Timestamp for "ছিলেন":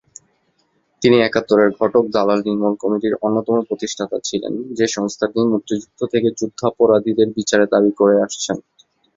4.27-4.53